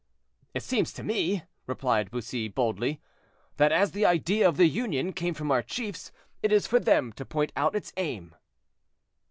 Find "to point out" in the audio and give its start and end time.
7.13-7.75